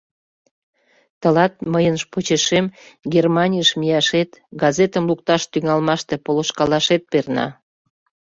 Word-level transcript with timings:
—Тылат 1.21 1.53
мыйын 1.73 1.95
почешем 2.11 2.65
Германийыш 3.13 3.69
мияшет, 3.79 4.29
газетым 4.61 5.03
лукташ 5.09 5.41
тӱҥалмаште 5.51 6.15
полышкалашет 6.25 7.03
перна. 7.11 7.47